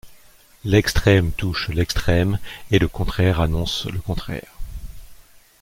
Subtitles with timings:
[0.63, 2.39] L’extrême touche l’extrême
[2.71, 4.51] et le contraire annonce le contraire